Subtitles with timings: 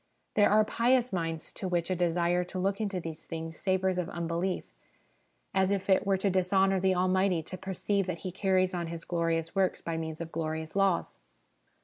[0.33, 4.09] There are pious minds to which a desire to look into these things savours of
[4.09, 4.63] unbelief,
[5.53, 9.05] as if it were to dishonour the Almighty to perceive that He carries on His
[9.05, 11.19] glorious works by means of glorious laws.